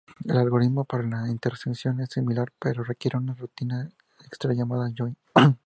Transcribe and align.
El 0.27 0.35
algoritmo 0.35 0.83
para 0.83 1.03
la 1.03 1.29
intersección 1.29 2.01
es 2.01 2.09
similar, 2.09 2.51
pero 2.57 2.83
requiere 2.83 3.19
una 3.19 3.35
rutina 3.35 3.87
extra 4.25 4.51
llamada 4.51 4.91
join. 4.97 5.15